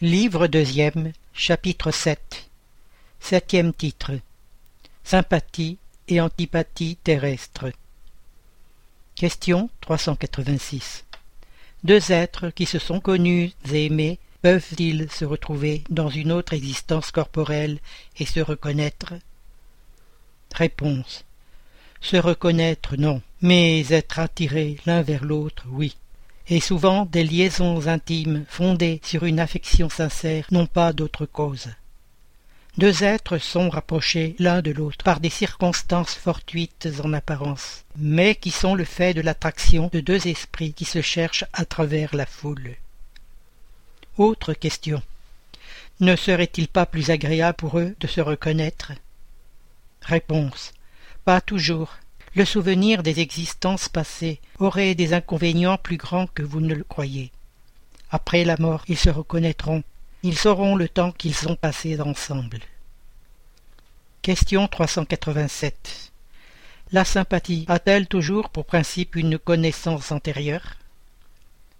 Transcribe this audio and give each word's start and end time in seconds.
Livre 0.00 0.46
deuxième, 0.46 1.12
chapitre 1.32 1.90
7 1.90 2.48
Septième 3.18 3.72
titre. 3.72 4.12
Sympathie 5.02 5.76
et 6.06 6.20
antipathie 6.20 6.94
terrestre. 7.02 7.72
Question 9.16 9.68
386 9.80 11.04
Deux 11.82 12.12
êtres 12.12 12.50
qui 12.50 12.64
se 12.64 12.78
sont 12.78 13.00
connus 13.00 13.50
et 13.72 13.86
aimés 13.86 14.20
peuvent-ils 14.40 15.10
se 15.10 15.24
retrouver 15.24 15.82
dans 15.90 16.10
une 16.10 16.30
autre 16.30 16.52
existence 16.52 17.10
corporelle 17.10 17.80
et 18.20 18.24
se 18.24 18.38
reconnaître? 18.38 19.14
Réponse. 20.54 21.24
Se 22.00 22.18
reconnaître 22.18 22.94
non, 22.94 23.20
mais 23.42 23.84
être 23.88 24.20
attirés 24.20 24.76
l'un 24.86 25.02
vers 25.02 25.24
l'autre 25.24 25.64
oui 25.68 25.96
et 26.50 26.60
souvent 26.60 27.04
des 27.04 27.24
liaisons 27.24 27.86
intimes 27.86 28.44
fondées 28.48 29.00
sur 29.04 29.24
une 29.24 29.40
affection 29.40 29.88
sincère 29.88 30.46
n'ont 30.50 30.66
pas 30.66 30.92
d'autre 30.92 31.26
cause. 31.26 31.68
Deux 32.78 33.02
êtres 33.02 33.38
sont 33.38 33.70
rapprochés 33.70 34.36
l'un 34.38 34.62
de 34.62 34.70
l'autre 34.70 35.04
par 35.04 35.18
des 35.18 35.30
circonstances 35.30 36.14
fortuites 36.14 36.88
en 37.02 37.12
apparence, 37.12 37.84
mais 37.96 38.36
qui 38.36 38.50
sont 38.50 38.74
le 38.76 38.84
fait 38.84 39.14
de 39.14 39.20
l'attraction 39.20 39.90
de 39.92 40.00
deux 40.00 40.28
esprits 40.28 40.72
qui 40.72 40.84
se 40.84 41.02
cherchent 41.02 41.44
à 41.52 41.64
travers 41.64 42.14
la 42.14 42.24
foule. 42.24 42.76
Autre 44.16 44.52
question. 44.52 45.02
Ne 46.00 46.14
serait-il 46.14 46.68
pas 46.68 46.86
plus 46.86 47.10
agréable 47.10 47.56
pour 47.56 47.80
eux 47.80 47.96
de 47.98 48.06
se 48.06 48.20
reconnaître? 48.20 48.92
Réponse. 50.02 50.72
Pas 51.24 51.40
toujours 51.40 51.96
le 52.38 52.44
souvenir 52.44 53.02
des 53.02 53.18
existences 53.18 53.88
passées 53.88 54.38
aurait 54.60 54.94
des 54.94 55.12
inconvénients 55.12 55.76
plus 55.76 55.96
grands 55.96 56.28
que 56.28 56.44
vous 56.44 56.60
ne 56.60 56.72
le 56.72 56.84
croyez. 56.84 57.32
Après 58.12 58.44
la 58.44 58.56
mort, 58.60 58.84
ils 58.86 58.96
se 58.96 59.10
reconnaîtront, 59.10 59.82
ils 60.22 60.38
sauront 60.38 60.76
le 60.76 60.88
temps 60.88 61.10
qu'ils 61.10 61.48
ont 61.48 61.56
passé 61.56 62.00
ensemble. 62.00 62.60
Question 64.22 64.68
387. 64.68 66.12
La 66.92 67.04
sympathie 67.04 67.64
a-t-elle 67.66 68.06
toujours 68.06 68.50
pour 68.50 68.66
principe 68.66 69.16
une 69.16 69.36
connaissance 69.36 70.12
antérieure? 70.12 70.76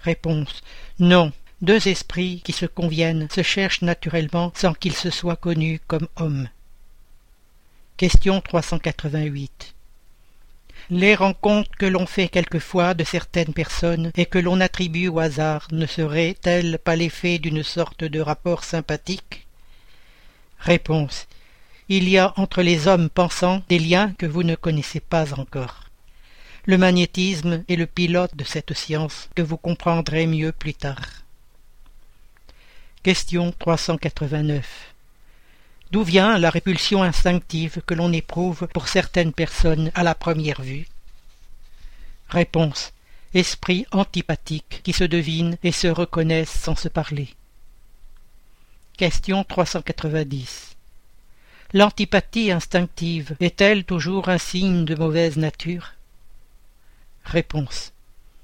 Réponse. 0.00 0.62
Non. 0.98 1.32
Deux 1.60 1.86
esprits 1.86 2.40
qui 2.42 2.52
se 2.52 2.64
conviennent 2.64 3.28
se 3.28 3.42
cherchent 3.42 3.82
naturellement 3.82 4.52
sans 4.56 4.72
qu'ils 4.72 4.96
se 4.96 5.10
soient 5.10 5.36
connus 5.36 5.80
comme 5.86 6.08
hommes. 6.16 6.48
Question 7.98 8.40
388 8.40 9.75
les 10.90 11.14
rencontres 11.14 11.70
que 11.76 11.86
l'on 11.86 12.06
fait 12.06 12.28
quelquefois 12.28 12.94
de 12.94 13.04
certaines 13.04 13.52
personnes 13.52 14.12
et 14.16 14.26
que 14.26 14.38
l'on 14.38 14.60
attribue 14.60 15.08
au 15.08 15.18
hasard 15.18 15.66
ne 15.72 15.86
seraient-elles 15.86 16.78
pas 16.78 16.96
l'effet 16.96 17.38
d'une 17.38 17.62
sorte 17.62 18.04
de 18.04 18.20
rapport 18.20 18.64
sympathique? 18.64 19.46
Réponse. 20.58 21.26
Il 21.88 22.08
y 22.08 22.18
a 22.18 22.32
entre 22.36 22.62
les 22.62 22.88
hommes 22.88 23.08
pensants 23.08 23.62
des 23.68 23.78
liens 23.78 24.12
que 24.18 24.26
vous 24.26 24.42
ne 24.42 24.54
connaissez 24.54 25.00
pas 25.00 25.34
encore. 25.34 25.84
Le 26.64 26.78
magnétisme 26.78 27.64
est 27.68 27.76
le 27.76 27.86
pilote 27.86 28.36
de 28.36 28.44
cette 28.44 28.74
science 28.74 29.28
que 29.34 29.42
vous 29.42 29.56
comprendrez 29.56 30.26
mieux 30.26 30.52
plus 30.52 30.74
tard. 30.74 31.22
Question 33.02 33.54
389 33.56 34.95
D'où 35.92 36.02
vient 36.02 36.36
la 36.38 36.50
répulsion 36.50 37.02
instinctive 37.02 37.80
que 37.86 37.94
l'on 37.94 38.12
éprouve 38.12 38.66
pour 38.74 38.88
certaines 38.88 39.32
personnes 39.32 39.90
à 39.94 40.02
la 40.02 40.14
première 40.14 40.62
vue 40.62 40.86
Réponse. 42.28 42.92
Esprit 43.34 43.86
antipathique 43.92 44.80
qui 44.82 44.92
se 44.92 45.04
devinent 45.04 45.58
et 45.62 45.72
se 45.72 45.88
reconnaissent 45.88 46.58
sans 46.58 46.74
se 46.74 46.88
parler. 46.88 47.28
Question 48.96 49.44
390. 49.44 50.76
L'antipathie 51.72 52.50
instinctive 52.50 53.36
est-elle 53.40 53.84
toujours 53.84 54.28
un 54.28 54.38
signe 54.38 54.84
de 54.84 54.94
mauvaise 54.94 55.36
nature 55.36 55.92
Réponse. 57.24 57.92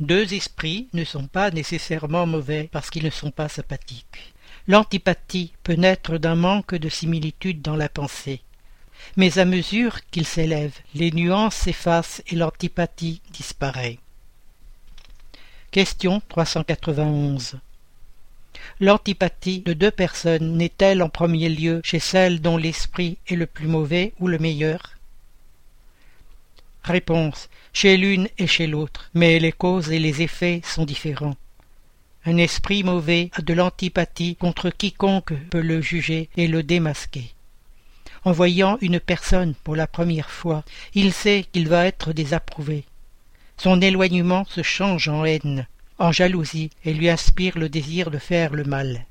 Deux 0.00 0.32
esprits 0.32 0.88
ne 0.92 1.04
sont 1.04 1.26
pas 1.26 1.50
nécessairement 1.50 2.26
mauvais 2.26 2.68
parce 2.72 2.90
qu'ils 2.90 3.04
ne 3.04 3.10
sont 3.10 3.30
pas 3.30 3.48
sympathiques. 3.48 4.32
L'antipathie 4.66 5.52
peut 5.62 5.74
naître 5.74 6.18
d'un 6.18 6.34
manque 6.34 6.74
de 6.74 6.88
similitude 6.88 7.62
dans 7.62 7.76
la 7.76 7.88
pensée. 7.88 8.42
Mais 9.16 9.38
à 9.38 9.44
mesure 9.44 10.00
qu'il 10.10 10.26
s'élève, 10.26 10.74
les 10.94 11.12
nuances 11.12 11.54
s'effacent 11.54 12.22
et 12.26 12.36
l'antipathie 12.36 13.22
disparaît. 13.32 13.98
Question 15.70 16.20
391 16.28 17.58
L'antipathie 18.80 19.60
de 19.60 19.72
deux 19.72 19.90
personnes 19.90 20.56
n'est-elle 20.56 21.02
en 21.02 21.08
premier 21.08 21.48
lieu 21.48 21.80
chez 21.84 21.98
celle 21.98 22.40
dont 22.40 22.56
l'esprit 22.56 23.18
est 23.26 23.34
le 23.34 23.46
plus 23.46 23.66
mauvais 23.66 24.12
ou 24.18 24.28
le 24.28 24.38
meilleur? 24.38 24.98
Réponse 26.84 27.48
Chez 27.72 27.96
l'une 27.96 28.28
et 28.38 28.46
chez 28.46 28.66
l'autre, 28.66 29.10
mais 29.14 29.38
les 29.38 29.52
causes 29.52 29.90
et 29.90 29.98
les 29.98 30.22
effets 30.22 30.60
sont 30.64 30.84
différents. 30.84 31.36
Un 32.28 32.36
esprit 32.36 32.82
mauvais 32.82 33.30
a 33.32 33.40
de 33.40 33.54
l'antipathie 33.54 34.36
contre 34.36 34.68
quiconque 34.68 35.32
peut 35.48 35.62
le 35.62 35.80
juger 35.80 36.28
et 36.36 36.46
le 36.46 36.62
démasquer. 36.62 37.32
En 38.22 38.32
voyant 38.32 38.76
une 38.82 39.00
personne 39.00 39.54
pour 39.64 39.74
la 39.76 39.86
première 39.86 40.30
fois, 40.30 40.62
il 40.92 41.14
sait 41.14 41.46
qu'il 41.50 41.70
va 41.70 41.86
être 41.86 42.12
désapprouvé. 42.12 42.84
Son 43.56 43.80
éloignement 43.80 44.44
se 44.44 44.62
change 44.62 45.08
en 45.08 45.24
haine, 45.24 45.66
en 45.98 46.12
jalousie, 46.12 46.68
et 46.84 46.92
lui 46.92 47.08
inspire 47.08 47.56
le 47.56 47.70
désir 47.70 48.10
de 48.10 48.18
faire 48.18 48.52
le 48.52 48.64
mal. 48.64 49.06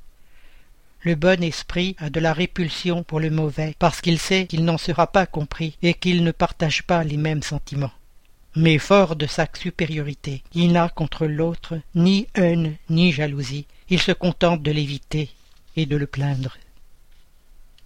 Le 1.00 1.16
bon 1.16 1.42
esprit 1.42 1.96
a 1.98 2.10
de 2.10 2.20
la 2.20 2.32
répulsion 2.32 3.02
pour 3.02 3.18
le 3.18 3.30
mauvais, 3.30 3.74
parce 3.80 4.00
qu'il 4.00 4.20
sait 4.20 4.46
qu'il 4.46 4.64
n'en 4.64 4.78
sera 4.78 5.08
pas 5.08 5.26
compris 5.26 5.76
et 5.82 5.94
qu'il 5.94 6.22
ne 6.22 6.30
partage 6.30 6.84
pas 6.84 7.02
les 7.02 7.16
mêmes 7.16 7.42
sentiments 7.42 7.90
mais 8.58 8.78
fort 8.78 9.14
de 9.14 9.26
sa 9.26 9.46
supériorité, 9.54 10.42
il 10.52 10.72
n'a 10.72 10.88
contre 10.88 11.26
l'autre 11.26 11.78
ni 11.94 12.26
haine 12.34 12.74
ni 12.90 13.12
jalousie, 13.12 13.66
il 13.88 14.00
se 14.00 14.10
contente 14.10 14.62
de 14.62 14.72
l'éviter 14.72 15.30
et 15.76 15.86
de 15.86 15.96
le 15.96 16.08
plaindre. 16.08 16.58